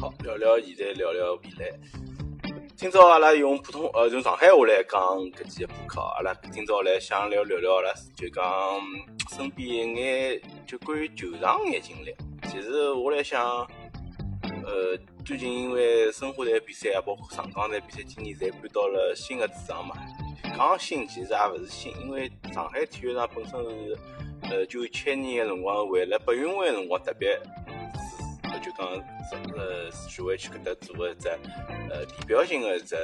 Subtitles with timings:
[0.00, 1.72] 好，聊聊现在，聊聊未来。
[2.74, 8.44] 今朝阿拉用普通呃用上海话来讲搿几个播客，阿拉今朝来想聊聊聊阿拉就讲
[9.30, 12.12] 身边一眼就关于球场眼经历。
[12.50, 13.40] 其实我来想，
[14.64, 19.94] 呃，最近因为申花队比赛啊，包括上港队比赛，今年侪搬到了新的主场嘛。
[20.42, 23.96] 讲新其实也勿是新，因为上海体育场本身是
[24.52, 27.40] 呃九七年个辰光为了白运会辰光特别。
[28.62, 28.86] 就讲，
[29.56, 31.28] 呃，徐汇区搿搭做个一只，
[31.90, 32.94] 呃，地标性个一只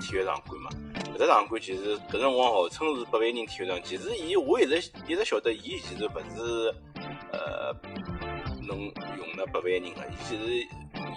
[0.00, 0.70] 体育场馆嘛。
[1.14, 6.74] 搿只场馆其实搿辰光号称是八万人体育场，其实伊我一直一直晓得，伊其实勿是，
[7.30, 7.72] 呃，
[8.66, 10.66] 能容纳八万人个，伊其实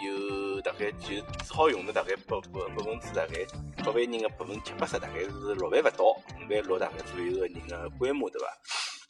[0.06, 3.44] 有大概就只好容纳大概百百百分之大概
[3.84, 8.48] 八万人个百分之七八十，大概是六万勿到，五万六大概左右个人个规模，对伐？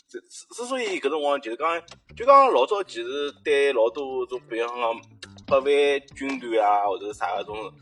[0.10, 1.82] 之之所以搿辰光就是讲，
[2.16, 5.02] 就讲老早其实对老多种，比方讲
[5.46, 5.68] 八万
[6.16, 7.74] 军团啊，或者啥搿种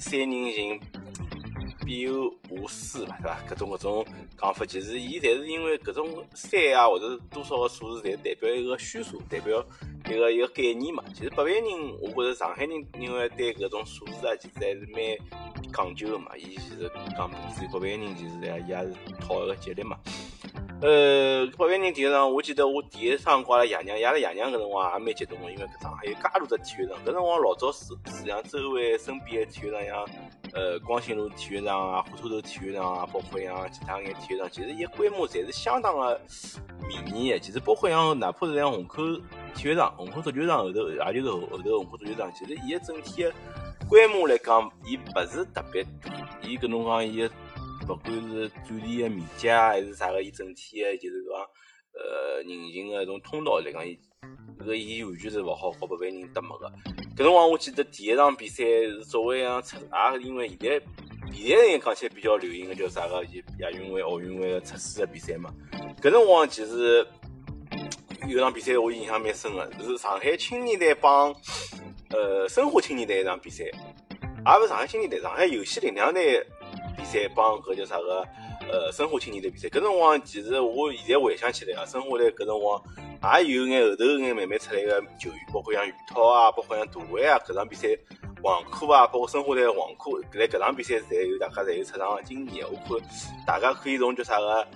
[0.00, 0.80] 三人行
[1.86, 3.38] 必有我师嘛，对伐？
[3.48, 9.64] 搿种搿种讲法，其实伊侪是因为搿种三啊，或者多少个数字，侪代表一个虚数，代表
[10.06, 11.04] 一个一个概念嘛。
[11.14, 11.64] 其实八万人，
[12.02, 16.36] 我觉着上海人因为对搿种数字啊，其实还是蛮讲究个嘛。
[16.36, 19.96] 伊其实讲至于八万人，其实也也是讨一个吉利嘛。
[20.80, 26.96] 呃，八万人体育场，我记得我第一趟跟阿拉爷娘，阿拉爷娘搿辰光也蛮激动个，因为搿上海有介多只体育场。
[27.04, 30.06] 搿辰光老早是是像周围身边个体育场，像
[30.52, 36.20] 呃光兴路体育场啊、火车头体育场啊，包括像其他眼体育场，其实伊规模侪是相当个
[36.86, 37.40] 迷你个。
[37.40, 39.02] 其实包括像哪怕是像虹口
[39.56, 43.32] 体育场、虹口足球场后头，也就是后后头虹口足球场，其实伊个整体个
[43.88, 46.12] 规模来讲，伊勿是特别大。
[46.40, 47.30] 伊搿侬讲伊个。
[47.96, 51.40] 不管是占地的面积啊，还是啥个，伊整体的，就是讲，
[51.94, 53.98] 呃，人行的种通道来讲，伊
[54.58, 56.70] 搿个伊完全是勿好和八万人搭没个。
[57.16, 60.80] 搿辰光我记得第一场比赛是作为像测，也是因为现在
[61.32, 63.24] 现在人讲起来比较流行的叫啥个，
[63.60, 65.52] 亚运会、奥运会的测试的比赛嘛。
[66.02, 67.06] 搿辰光其实
[68.28, 71.34] 有场比赛我印象蛮深个，是上海青年队帮
[72.10, 73.72] 呃申花青年队一场比赛，也
[74.58, 76.46] 勿是上海青年队，上海游戏力量队。
[76.98, 78.26] 比赛帮搿叫啥个？
[78.70, 82.82] 呃，申花青年队比赛，搿辰光其实我现在回想起来啊，申花队搿辰光
[83.40, 87.88] 也有眼后头眼慢慢出来个球员，包括像于涛啊，包括像杜威啊，搿场比赛
[88.42, 92.66] 黄科啊，包括申花队黄科，辣搿场比赛侪有大家侪有出场个经验。
[92.68, 93.08] 我看
[93.46, 94.66] 大家可以从叫啥个？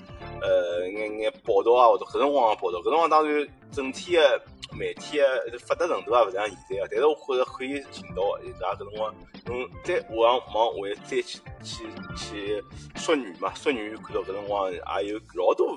[0.40, 4.42] 呃，眼眼报道啊，或者搿辰光报道，搿辰光当然整体个
[4.74, 9.14] 媒体个发达程度也勿像现在啊，但是我觉着可以寻到，也搿辰光，
[9.46, 11.84] 侬，再往往回再去去
[12.16, 12.64] 去
[12.96, 14.78] 说女嘛，说女看到搿辰光也
[15.08, 15.76] 有老多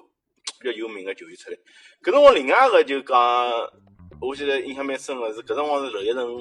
[0.60, 1.58] 比较有名个球员出来。
[2.02, 3.18] 搿辰光另外一个就讲，
[4.22, 6.38] 我记得印象蛮深个是搿辰光是娄一成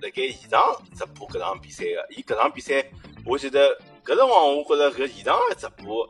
[0.00, 0.60] 辣盖现场
[0.94, 2.84] 直播搿场比赛个，伊搿场比赛
[3.26, 6.08] 我记得搿辰光我觉着搿现场个直播。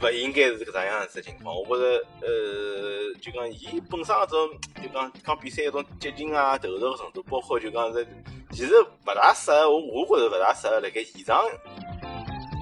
[0.00, 4.50] 勿应该是搿个样子情况，我觉着，呃，就讲伊本身搿种，
[4.82, 8.06] 就讲讲比赛一种激情啊、投入个程度，包括就讲是，
[8.50, 11.42] 其实勿大适合，我我觉着勿大适合辣盖现场，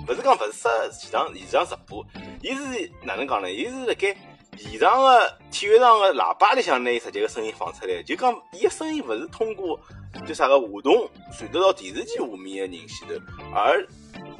[0.06, 2.06] 勿是讲勿是适合现场现场直播，
[2.40, 3.50] 伊是哪能讲呢？
[3.50, 4.16] 伊是辣盖
[4.56, 9.80] 现场个体育场个喇叭里向拿伊直接个声音放出来，就讲伊个声音勿是通过
[10.24, 13.14] 就啥个话筒传得到电视机下面个人前头，
[13.52, 13.84] 而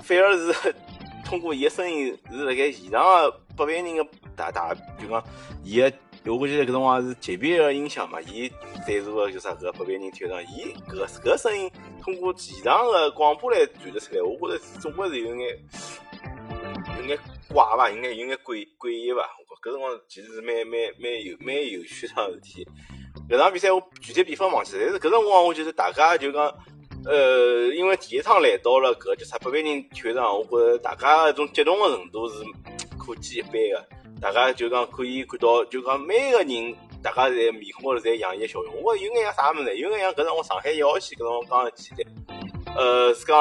[0.01, 0.75] 反而是。
[1.35, 4.07] 通过伊个声音是辣盖现场个八万人个
[4.37, 5.21] 大大，就讲
[5.65, 5.93] 伊个，
[6.33, 8.49] 我记得搿辰光是级别个音响嘛，伊
[8.87, 11.69] 赞助个叫啥搿八万人体育场，伊搿搿声音
[12.01, 15.59] 通过现场个广播来传得出来，我觉着总归是有眼
[16.99, 17.19] 有眼
[17.49, 19.29] 怪伐，有眼有眼诡诡异伐？
[19.61, 22.65] 搿辰光其实是蛮蛮蛮有蛮有趣桩事体。
[23.29, 26.55] 搿场比赛我具体比分忘记，但是搿辰光我觉得大家就讲。
[27.07, 32.37] 呃，因为第一趟来到了搿叫啥八万人体育场，我觉着大家一种激动的程度是
[32.99, 33.89] 可见一斑的。
[34.21, 38.75] 大家就讲可以看到，就讲每个人，大家在面孔高头侪洋溢笑容。
[38.83, 39.77] 我有眼像啥物事？
[39.77, 43.39] 有眼像搿辰光上海一号线搿辰光刚刚起来，呃，是讲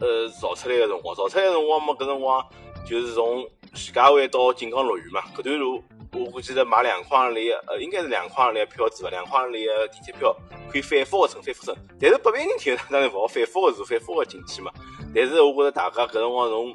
[0.00, 2.46] 呃造出来个辰光，造出来个辰光嘛，搿辰光
[2.86, 5.82] 就是从徐家汇到锦江乐园嘛，搿段路。
[6.12, 10.34] 我记得买两块行钿，呃，应该是两块行钿票子吧，两块行钿的地铁票
[10.70, 11.76] 可以反复的乘，反复乘。
[12.00, 14.72] 但是八万人体育场当然勿好反复的坐，反复的进去嘛。
[15.14, 16.74] 但是我觉着大家搿辰光从，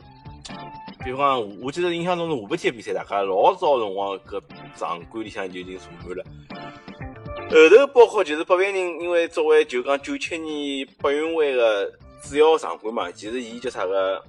[1.03, 4.41] 比方讲，我记得印象中是下半天比赛，大家老早辰光搿
[4.77, 6.23] 场馆里向就已经坐满了。
[7.49, 11.91] 后头包括就是八万人，因为作为就讲九七年八运会的
[12.23, 14.23] 主要场馆嘛，其实伊叫啥个？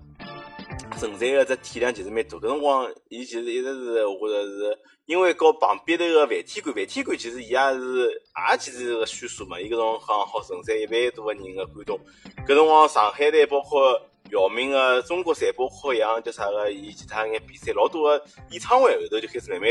[0.97, 12.01] 承载个只体量其实蛮大，搿辰光伊其实一直是我觉着是因为搞旁边头个饭体馆，饭体馆其实伊也是也其实是个虚数嘛，伊搿种好好承载一万多个人个观众。
[12.47, 19.71] 搿辰光上海队包括姚明个中国赛包括像叫啥个，伊其他眼比赛老多个演唱会后头就开始慢慢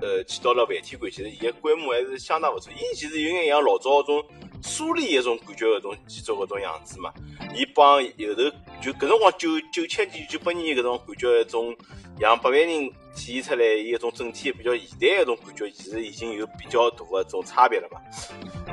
[0.00, 2.72] 呃去到了饭天馆，其实伊个规模还是相当勿错。
[2.72, 4.24] 伊其实有眼像老早种
[4.62, 7.12] 苏联一种感觉搿种建筑搿种样子嘛。
[7.54, 11.76] 伊帮后头就搿辰光九九七年九八年搿种感觉一种
[12.20, 12.68] 像八万人
[13.14, 18.00] 体现出来伊一种整体比较现代一种感觉，其实已经有比较大个种差别了嘛。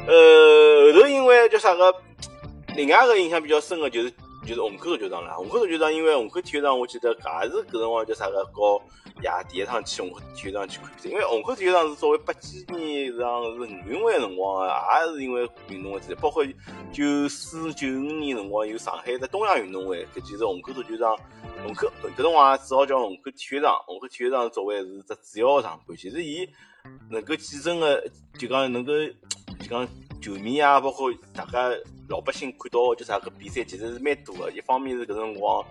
[0.07, 1.93] 呃，后头因为叫啥个，
[2.75, 4.13] 另外一个印象比较深个就是
[4.45, 5.33] 就是虹口足球场了。
[5.35, 8.81] 虹口足球场因为虹口体育场，我记得也是搿辰光叫啥个搞。
[9.23, 16.45] 呀，第一趟去虹口体育场去看比赛，因为虹口体育场是作为八几年上是奥运会辰光，也是因为运动会之包括
[16.91, 21.17] 九四九五年辰光有上海的东亚运动会，搿其实虹口足球场，
[21.63, 26.45] 虹口搿辰光只好叫虹口体育场，虹口体育场作为是只主要场馆，其实伊
[27.09, 28.03] 能够继承个，
[28.37, 28.91] 就讲能够
[29.61, 29.87] 就讲
[30.21, 31.71] 球迷啊，包括大家
[32.07, 34.51] 老百姓看到就啥个比赛，其实是蛮多个。
[34.51, 35.65] 一方面是搿辰光。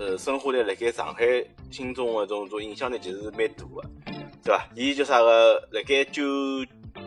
[0.00, 1.24] 呃，申花队辣盖上海
[1.72, 3.90] 心中的种种影响力其实是蛮大的，
[4.44, 4.68] 对伐？
[4.76, 5.54] 伊叫啥个？
[5.72, 6.22] 辣盖九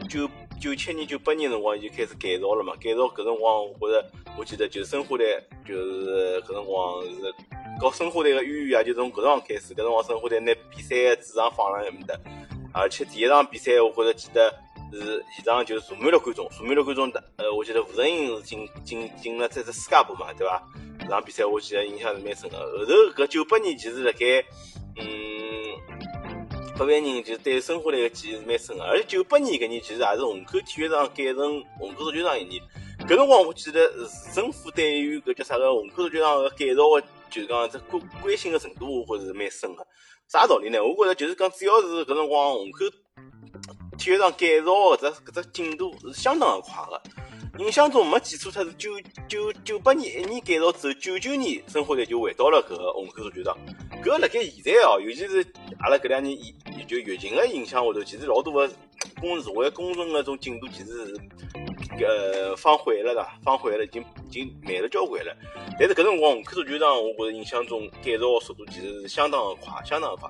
[0.10, 0.30] 九
[0.60, 2.74] 九七年、九八年辰光，就开始改造了嘛。
[2.82, 7.34] 改造搿辰光，我觉着，我记得就申花队，就是搿辰光是
[7.80, 9.74] 搞申花队个渊源啊，就从搿辰光开始。
[9.74, 12.14] 搿辰光申花队拿比赛个主场放辣埃面搭，
[12.74, 14.54] 而且第一场比赛，我觉着记得
[15.00, 17.24] 是现场就坐满了观众，坐满了观众的。
[17.38, 20.62] 呃，我记得吴承英是进进进了这只世界杯嘛，对伐？
[21.00, 22.58] 这场比赛我记得印象是蛮深的。
[22.60, 24.44] 后头搿九八年其实辣盖，
[24.98, 25.06] 嗯，
[26.78, 28.84] 八万人就对申花队个记忆是蛮深的。
[28.84, 32.62] 而且九八年搿年其实也是虹口体育场改成虹口足球场一年。
[33.08, 37.02] 搿辰光我记得市政府对于搿叫啥个虹口足球场个改造个，
[37.32, 39.86] 就是讲这关关心个程度，我觉着是蛮深的。
[40.28, 40.78] 啥道理呢？
[40.82, 42.86] 我觉着就是讲，只要是搿辰光虹口
[44.02, 47.00] 体育场改造搿只搿只进度是相当的快个。
[47.64, 48.90] 印象中没记错，他是九
[49.28, 53.56] 九九八年一年改造之后，九九年申花队就回到了搿个虹口足球场。
[54.04, 55.46] 搿辣盖现在哦，尤其是
[55.82, 56.52] 阿拉搿两年疫
[56.88, 58.68] 就疫情个影响下头，其实老多个
[59.20, 61.22] 工社会工程个种进度其实是
[62.04, 65.32] 呃放缓了的，放缓了，已经已经慢了交关了。
[65.78, 70.28] 但是搿辰光虹口足球场，我觉着印象中改造速度其实是相当个快，相当个快。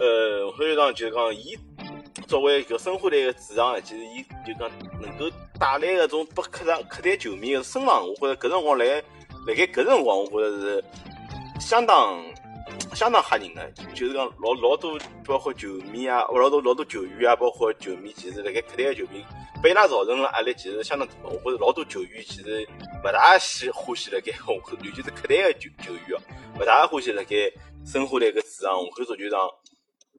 [0.00, 1.56] 呃，虹口足球场就是讲伊。
[2.28, 4.70] 作为搿申花队个主场，其实伊就讲
[5.00, 5.28] 能够
[5.58, 8.86] 带来搿种拨客场客队球迷个声浪，我觉着搿辰光来
[9.46, 10.84] 辣盖搿辰光，我觉着是
[11.60, 12.24] 相当
[12.94, 19.24] 相当吓人个，就是讲老老多包括球迷啊，老多老多球员啊，包括球迷，其实辣盖客队个球迷，
[19.62, 21.14] 被伊拉造成个压力其实相当大。
[21.24, 22.66] 我觉着老多球员其实
[23.04, 26.22] 勿大喜欢喜辣盖虹口， 尤其是客队个球球员哦，
[26.60, 27.36] 勿大欢喜辣盖
[27.84, 29.40] 申花队个主场虹口足球场。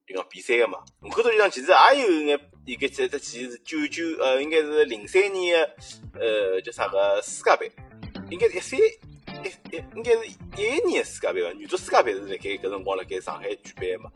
[0.07, 5.67] 就讲比赛个嘛，虹口足球场其实也有眼一个这这其实是九九呃，应该是零三年
[6.13, 7.71] 个呃叫啥个世界杯，
[8.29, 14.11] 应该是一三一一应该是一一年个世界杯吧，女足世界杯是辣盖搿辰光辣盖上海举办个嘛。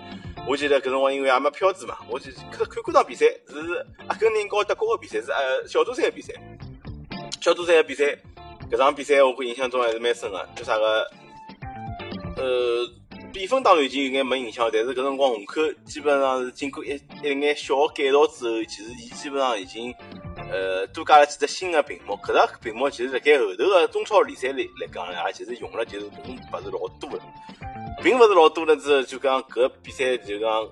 [0.48, 6.34] 我记得搿辰光因为也没票子嘛，我就看看过场比赛，是阿根廷和德国个比赛，是呃小组赛个比赛，
[7.42, 8.16] 小组赛个比赛，
[8.72, 11.10] 搿场比赛我印象中还是蛮深个，叫啥个
[12.38, 12.99] 呃。
[13.32, 16.90] 比分当然已经有眼没影响，但是搿辰光虹口基本上是经过一
[17.24, 19.94] 一眼小改造之后，其实伊基本上已经
[20.52, 22.14] 呃多加了几只新的屏幕。
[22.16, 27.22] 搿只屏幕其实辣盖后头个中超联赛里来讲呢，也其实用了就是并勿是老多的，
[28.04, 30.68] 并勿是老多了之后，就讲搿比赛就讲。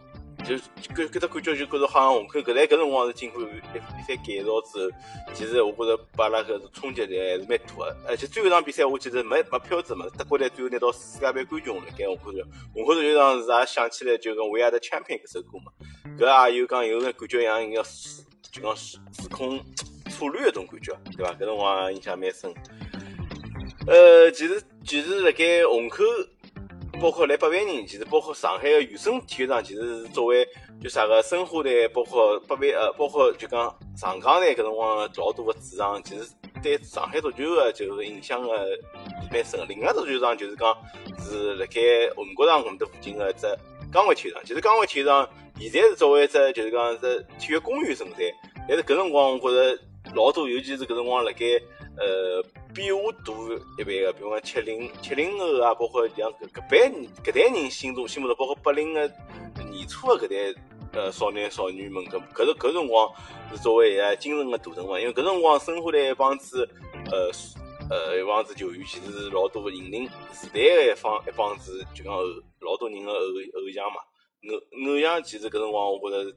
[0.46, 0.56] 就
[0.94, 7.98] 搿搿只感觉就觉着好像虹口搿在搿辰光是经过一一番改造之后，其实我觉着把阿拉搿冲击力还是蛮大个。
[8.08, 11.82] 而且最后一场比赛我记得没没票子嘛，德国队最后拿到世界杯冠军了。
[11.98, 15.72] 该虹口队，虹口队场是也想起来就跟《We Are the Champion》搿首歌嘛，
[16.18, 19.60] 搿也有讲有个感觉像一个时就讲时时空
[20.10, 21.34] 错乱一种感觉，对伐？
[21.34, 22.54] 搿辰光印象蛮深。
[23.88, 26.04] 呃，其实其实辣盖虹口。
[27.00, 30.46] 包括来八万人，其实包括上海个原生体育场，其实是作为
[30.82, 36.28] 就啥个申花队，包括八万呃，包括就讲上港队搿辰光老多个主场，其实
[36.64, 38.50] 对上海足球个就是影响个
[39.32, 39.64] 蛮深。
[39.70, 40.76] 另外足球场就是讲
[41.20, 41.82] 是辣盖
[42.16, 43.42] 虹国场搿面搭附近个一只
[43.94, 48.34] 江湾体育场，其实江湾体育场现在是作为一只就是讲只体育公园存在，
[48.68, 49.80] 但是搿辰光我觉着
[50.16, 51.46] 老多，尤其是搿辰光辣盖
[51.96, 52.44] 呃。
[52.78, 53.34] 比我大
[53.80, 56.92] 一辈个，比如讲七零七零后啊，包括像搿搿辈
[57.24, 59.12] 搿代人心中心目中，包括八零个
[59.72, 60.62] 年初个搿代
[60.94, 63.12] 呃少男少女们，搿搿搿辰光
[63.52, 65.00] 是作为一个精神个图腾嘛。
[65.00, 66.70] 因为搿辰光生活在一帮子
[67.12, 67.32] 呃
[67.90, 72.14] 呃一帮子球员，其实是老多引领时代个一方一帮子，就讲
[72.60, 73.98] 老多人个偶偶像嘛。
[74.52, 76.32] 偶偶像其实搿辰光我觉着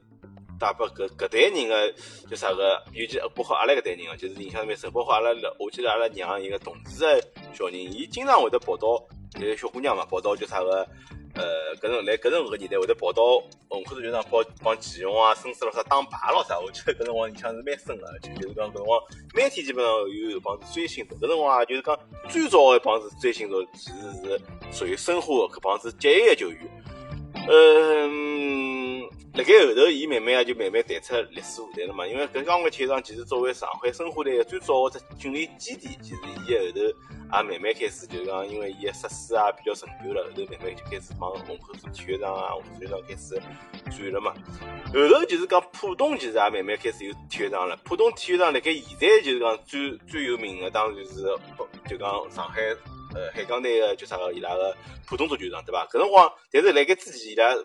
[0.61, 1.91] 带拨搿搿代人个
[2.29, 4.91] 叫啥个，尤其包括阿拉搿代人哦，就是印象蛮深。
[4.91, 7.19] 包括阿拉，我记得阿拉娘一个同事个
[7.53, 9.03] 小人，伊经常会得跑到，
[9.39, 10.87] 个小姑娘嘛，跑到叫啥个。
[11.33, 13.23] 呃，搿种来搿种个年代会得跑到
[13.69, 19.01] 文化足球场帮帮祁勇啊、孙思咯啥打牌咯啥，我记得搿辰光印象是蛮深个，就就是讲搿辰光
[19.33, 24.41] 每天基本上有一帮子追星族，搿辰光啊就是讲最早个一帮子追星族其实是
[24.73, 26.59] 属于申花搿帮子职业球员。
[27.47, 28.70] 嗯，
[29.33, 36.97] 辣盖后头伊慢慢啊就慢慢淡出历史舞台了嘛，因为搿刚个体育场其实作为上海申花队个最早个只训练基地，其实伊后头。
[37.31, 43.41] 也慢慢开始，就是讲，因为伊个设施啊比较陈旧了，后头慢慢就开始往虹口市体育场啊、虹口体育场开始
[43.89, 44.33] 转了嘛。
[44.93, 47.77] 后头就是讲浦东其实也慢慢开始有体育场了。
[47.85, 51.23] 浦东体育场辣盖现在就是讲最最有名的，当然就是
[51.87, 52.61] 就讲上海
[53.15, 54.75] 呃海港队个叫啥个伊拉个
[55.07, 55.87] 浦东足球场，对伐？
[55.87, 57.55] 搿辰光，但是辣盖之前伊拉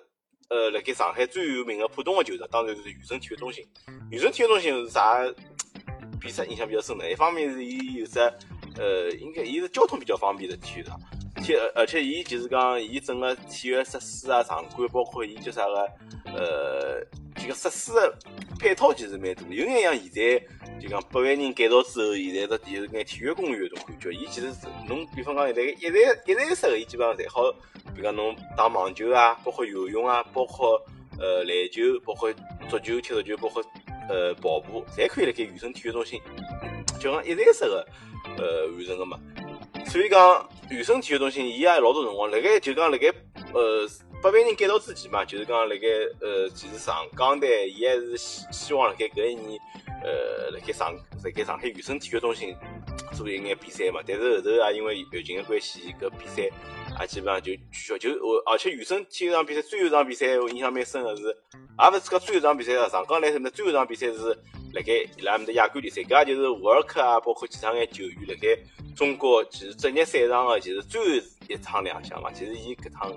[0.48, 3.66] 呃辣盖上海最有名个浦东个球场，当然是渝生体育中心。
[4.10, 5.22] 渝生体育中心是啥
[6.20, 7.10] 比赛印象比较深的？
[7.10, 8.20] 一方面是伊有只。
[8.78, 11.00] 呃，应该伊是交通比较方便的体育场，
[11.42, 15.76] 且而且伊就是讲，伊整个体育设施啊、场馆，包括伊叫啥个，
[16.26, 17.02] 呃，
[17.36, 18.14] 这个设施的
[18.58, 20.46] 配套其实蛮多，有眼像现在
[20.78, 24.12] 就讲百万人改造之后，现在的就是眼体育公园种感觉。
[24.12, 27.44] 伊其实是侬比方讲现在一站一站式个，伊基本上侪好，
[27.96, 30.80] 比如讲侬打网球啊，包括游泳啊，包括
[31.18, 32.30] 呃篮球，包括
[32.68, 33.64] 足球、踢足球，包括
[34.08, 36.20] 呃跑步，侪可以辣盖渝生体育中心，
[37.00, 37.86] 就讲一站式个。
[38.38, 39.16] 呃，完成个嘛，
[39.86, 43.06] 所以讲渝生体育中心，伊也老多辰光，辣盖就讲辣盖
[43.54, 43.88] 呃
[44.20, 45.86] 八万人改造之前嘛，就是讲辣盖
[46.20, 49.60] 呃，其实上港队伊还是希希望辣盖搿一年，
[50.02, 52.52] 呃，辣盖上辣盖上海渝生体育中心
[53.14, 56.50] 做一眼比赛嘛，但是后头也因为疫情的关系，搿比赛
[57.00, 57.98] 也基本上就取消。
[57.98, 64.38] 就我而且渝生体育场比赛最后一场比赛，我印象蛮深个是，也勿是讲最后一场比赛啊，上港来说呢，最后一场比赛是。
[64.74, 68.48] 辣盖伊拉面的亚冠联赛，搿也就是沃尔克啊，包括其他眼球员辣盖
[68.94, 72.30] 中国其实职业赛场个，其实最后一场亮相嘛。
[72.30, 73.10] 其实伊搿趟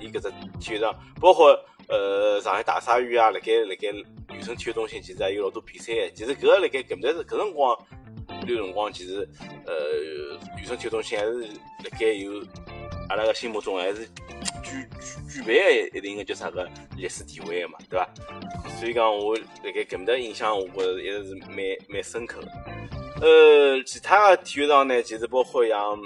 [0.00, 1.56] 伊搿只体育场，包括
[1.88, 3.92] 呃上海大鲨鱼啊，辣盖辣盖
[4.36, 6.10] 渝生体育中心，其实也有老多比赛。
[6.16, 7.78] 其实搿辣盖搿段是搿辰光，
[8.26, 9.28] 段辰光其实
[9.66, 9.74] 呃
[10.60, 12.42] 渝生体育中心还是辣盖有
[13.08, 14.06] 阿拉个心目中还是
[14.64, 18.08] 具具具备一定个叫啥个历史地位个嘛，对伐？
[18.78, 21.56] 所以讲，我辣盖搿面搭印象，我觉着一直是蛮
[21.88, 22.40] 蛮深刻。
[23.20, 25.98] 呃，其他的体育场呢，其实包括像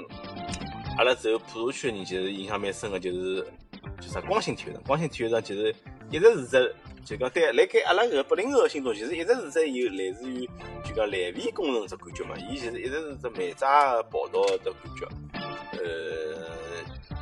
[0.99, 3.47] 阿拉走普陀区的人，其实印象蛮深的，就是
[4.01, 4.83] 就啥光兴体育场。
[4.83, 5.75] 光兴体育场其实
[6.11, 6.75] 一直是只，
[7.05, 10.45] 就讲在辣盖阿拉搿个八零后心中，其实一直是只有类似于
[10.85, 12.35] 就讲烂尾工程只感觉嘛。
[12.51, 15.07] 伊其实一直是只漫渣跑道的感觉。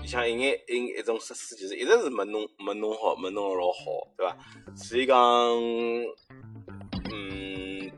[0.07, 0.17] 呃。
[0.17, 4.37] 像一眼一一种设施，其实一直是没弄没弄好，没弄老好，对伐？
[4.77, 5.19] 所以讲，
[7.13, 7.91] 嗯，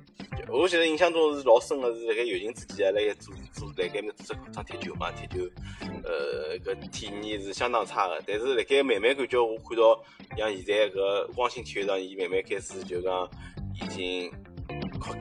[0.48, 5.44] 我现在印象中是老深个，是辣盖疫情之前啊，辣盖做做辣盖面做只场踢球嘛，踢球，
[6.02, 8.20] 呃，搿体验是相当差个。
[8.26, 10.02] 但是辣盖慢慢感觉，我看到
[10.36, 13.30] 像现在搿光兴体育场，伊慢慢开始就讲
[13.80, 14.32] 已经。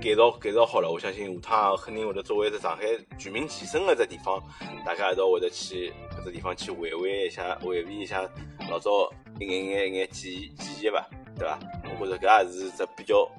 [0.02, 2.84] 改造改造好了，我相信下趟肯定会得作为一只上海
[3.18, 4.42] 全民健身个只地方，
[4.86, 8.22] 大家一道会得去搿只地方去回味一下，回味一下
[8.70, 11.08] 老早一眼眼一眼记忆记忆吧，
[11.38, 11.60] 对伐？
[12.00, 13.30] 我觉着搿也是只比较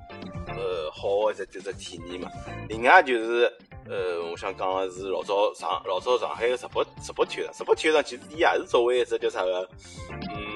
[0.48, 2.30] 呃好个只只只体验嘛。
[2.68, 3.52] 另外就是
[3.88, 9.68] 呃，我想讲个是老早上老早上海个石博石博体育场，石博体育场其实伊也是作为一只叫啥个，
[10.34, 10.47] 嗯。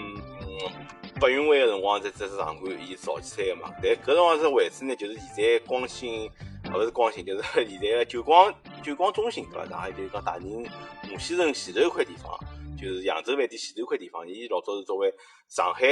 [1.23, 3.73] 奥运会个辰光，在这是场馆伊造起来个嘛。
[3.81, 6.29] 但搿辰光是位置呢，就是现在光兴，
[6.75, 8.53] 勿是光兴，就是 现在个九光
[8.83, 9.69] 九光中心，对伐？
[9.69, 10.65] 上海就是讲大宁
[11.05, 12.37] 马先生前头一块地方，
[12.77, 14.27] 就是扬州饭店前头一块地方。
[14.29, 15.15] 伊老早是作为
[15.49, 15.87] 上海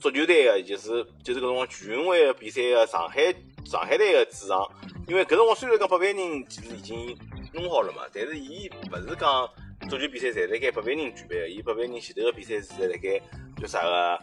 [0.00, 3.30] 足球队个，就是就是搿辰光全运会个比赛个上海
[3.66, 4.66] 上海队个主场。
[5.06, 7.14] 因为搿辰光虽然讲八万人其实已经
[7.52, 9.46] 弄好了嘛，但是伊勿是讲
[9.88, 13.20] 足球比赛侪辣盖八万人举办个，伊八万人前头个比赛是辣盖
[13.60, 14.18] 叫啥个？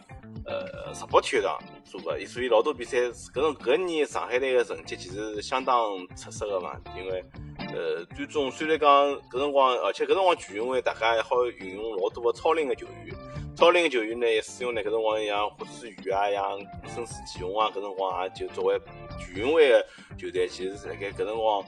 [0.46, 6.80] 呃，石博体育场做个，所以老多比赛，搿搿年上海队个成绩其实是相当出色个嘛。
[6.96, 7.22] 因为
[7.58, 8.88] 呃，最终虽然讲
[9.28, 13.14] 搿辰光，而且搿辰光全运会大家还好运用老多个超龄个球员，
[13.54, 18.80] 超龄个球员呢也，使用呢搿辰光像霍思雨啊，像孙思齐勇啊，搿辰光也就作为
[19.18, 19.86] 全运会个
[20.16, 21.62] 球队，其实是辣盖搿辰光。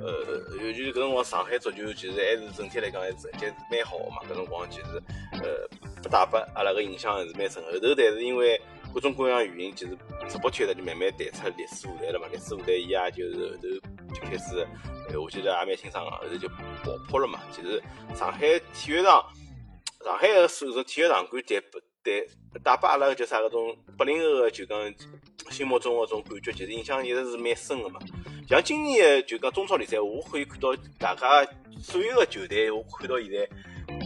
[0.00, 4.16] 呃，尤其是搿辰光上海足球其实还是整体来讲还是成绩蛮好个嘛。
[4.28, 5.68] 搿辰光其实呃
[6.02, 7.62] 不打拨阿拉个印象还是蛮深。
[7.64, 8.60] 后头但是因为
[8.92, 9.96] 各种各样原因，其实
[10.28, 12.28] 直播圈呢就慢慢淡出历史舞台了嘛。
[12.30, 14.66] 历史舞台伊也就是后头就开始，
[15.18, 17.40] 我记得也蛮清爽个，后头就爆破了嘛。
[17.50, 17.82] 其实
[18.14, 19.24] 上海体育场，
[20.04, 21.60] 上海个所有体育场馆，带
[22.04, 22.26] 带
[22.62, 24.78] 带拨阿拉个叫啥搿种八零后个就讲
[25.54, 28.00] 心目中个种感觉，其实印象一直是蛮深个嘛。
[28.48, 31.48] 像今年就讲中超联赛，我可以看到大家
[31.80, 33.48] 所有个球队，我看到现在，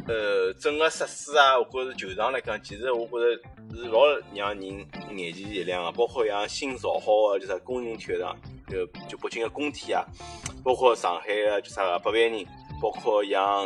[0.07, 3.43] 呃，整个设施啊，或者球场来讲，其实我觉着
[3.75, 4.87] 是老让人
[5.17, 5.90] 眼前一亮个。
[5.93, 8.37] 包括像新造好个，就啥工人体育场，
[8.69, 10.05] 就就北京个工体啊，
[10.62, 12.45] 包括上海个就啥个八万人，
[12.83, 13.64] 包括像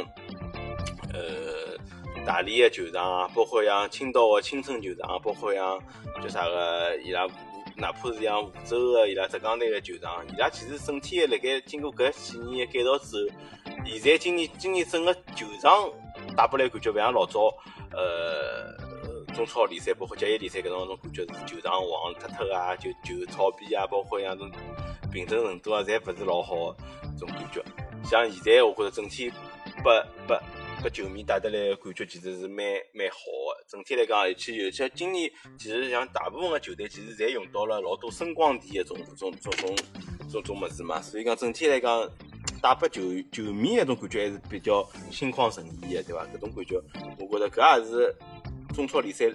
[1.13, 1.77] 呃
[2.25, 5.79] 大连个球场啊，包括像青岛个青春球场，包括像
[6.23, 7.27] 叫啥个伊拉。
[7.77, 13.37] 哪怕是像湖州个伊拉浙江队个球场，伊拉其实整体辣盖经过搿几年改造之后，
[13.87, 15.91] 现在今年今年整个球场
[16.37, 17.55] 打拨来感觉勿像老早，
[17.93, 24.51] 呃，中超联赛包括职业联赛搿种种感觉是球场黄脱脱啊，就就草皮啊，包括像种
[25.13, 26.77] 平整程度啊，侪勿是老好个
[27.19, 27.63] 种感觉。
[28.05, 29.31] 像现在我觉着整体
[29.83, 29.93] 拨
[30.27, 30.39] 拨。
[30.81, 33.17] 拨球迷带得来感觉其实是蛮蛮好。
[33.73, 39.77] 整体来讲，而且尤其今年，其实像大部分个球队，其实侪用到了老多声光电个种种种种
[40.31, 41.01] 种种物事嘛。
[41.01, 42.07] 所以讲整体来讲，
[42.61, 43.01] 带拨球
[43.33, 46.27] 球迷一种感觉还是比较心旷神怡个，对伐？
[46.27, 46.83] 搿种感觉，
[47.19, 48.15] 我觉着搿也是
[48.75, 49.31] 中超联赛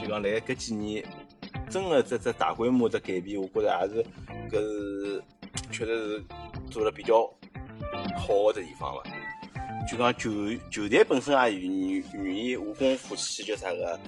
[0.00, 1.04] 就讲来搿几年
[1.68, 4.06] 真个这这大规模的改变，我觉着也是
[4.48, 5.22] 搿是
[5.72, 6.24] 确实是
[6.70, 7.24] 做了比较
[8.16, 9.02] 好个只地方伐。
[9.90, 10.30] 就讲球
[10.70, 13.98] 球队本身也愿意愿意下功夫去叫啥个，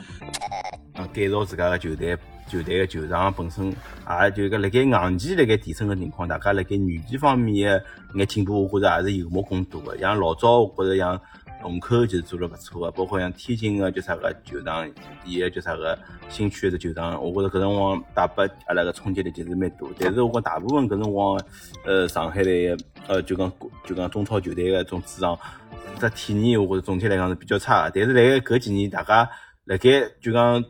[0.95, 2.17] 啊改造自家个球队
[2.49, 7.81] 球队个球场本身，也就个辣盖硬件辣盖提升个情况，大家辣盖软件方面
[8.13, 9.97] 个眼进步，我觉着也是有目共睹个。
[9.99, 11.21] 像老早，我觉着像。
[11.63, 14.87] 虹口就是做了不错个，包括像天津个叫啥个球场，
[15.25, 19.87] 伊个叫啥个新区个只球场，我觉着搿辰光带拨阿拉个冲击力其实蛮大。
[19.99, 21.41] 但是我讲大部分搿辰光，
[21.87, 22.77] 呃，上海队
[23.09, 23.51] 呃，就讲
[23.87, 25.39] 就讲中超球队个种主场，
[26.01, 27.93] 只体验我觉着总体来讲是比较差个。
[27.95, 29.29] 但是辣盖搿几年，大家
[29.65, 30.65] 辣盖就讲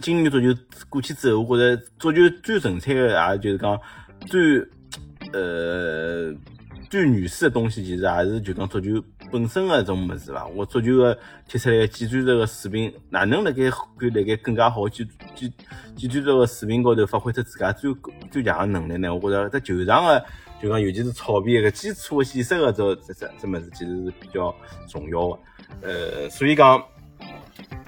[0.00, 3.78] 今年足球过去之后，我觉着足球最纯粹个，也就是讲
[4.26, 4.58] 最
[5.32, 6.34] 呃
[6.90, 9.02] 最原始个东西，其实也是就讲足球。
[9.30, 15.50] 本身个种物事伐，我足球个踢出来个技战术个水平，哪能辣盖可以辣盖更加好技技
[15.96, 17.90] 技战术个水平高头发挥出自家最
[18.30, 19.14] 最强个能力呢？
[19.14, 20.22] 我觉着在球场个，
[20.62, 24.54] 就讲尤其是草皮个基础的建设个这这这这物事，其实是比较
[24.88, 25.38] 重要个。
[25.82, 26.80] 呃，所以讲，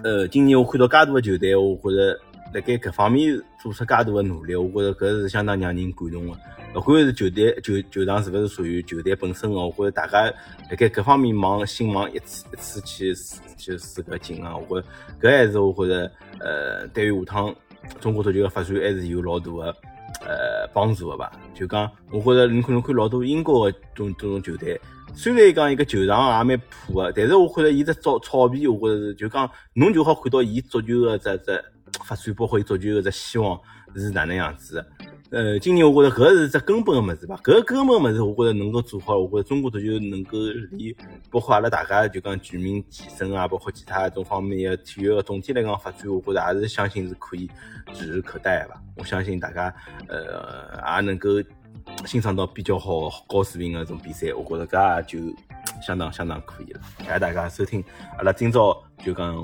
[0.03, 2.21] 呃，今年我看到介大个球队，我觉着
[2.53, 6.37] 辣盖搿方面做出介大个努力，我觉着搿是相当让人感动个。
[6.75, 10.25] 勿管是球队球球场是勿是属于球队本身个，我觉着大家
[10.69, 13.15] 辣盖各方面忙心忙一次一次去
[13.57, 14.57] 去使搿劲啊！
[14.69, 14.89] 我觉
[15.21, 16.11] 搿还是我觉着
[16.41, 17.55] 呃，对于下趟
[18.01, 19.77] 中国足球个发展还是有老大个
[20.27, 21.31] 呃帮助的吧。
[21.55, 24.81] 就讲我觉着你可能看老多英国个种种种球队，
[25.15, 31.65] 虽然讲一个球场也蛮破的，但是我觉着伊只草草皮，我觉着是就讲侬就好看到伊足球个只只
[32.05, 33.59] 发展，包括伊足球个只希望
[33.95, 34.85] 是哪能样子。
[35.35, 40.39] 呃，今年我觉着搿是只根本个物事吧，搿根本物事，我觉着能够做好，我觉着中国足球能够
[40.71, 40.97] 离，
[41.29, 47.51] 包括阿拉大家就讲全民健身啊，包括其他种方面个体育个总体来讲发展，我觉着也是相信是可以
[47.93, 48.81] 指日可待的吧。
[48.97, 49.75] 我相信大家
[50.07, 51.31] 呃也能够
[52.07, 55.37] 欣赏到比较好高水平个种比赛，我觉着搿也就。
[55.85, 57.85] 相当相当可以了，谢谢大家收听。
[58.17, 59.37] 阿拉今朝就讲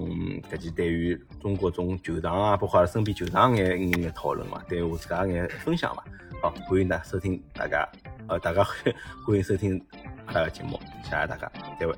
[0.50, 6.02] 搿期对于中国种球场啊，包括身边球场眼眼眼讨论嘛，对我自家眼分享嘛。
[6.40, 7.86] 好，欢迎大家收听大家，
[8.26, 9.78] 呃，大家欢迎收听
[10.24, 11.94] 阿拉个节目，谢谢大家，再会。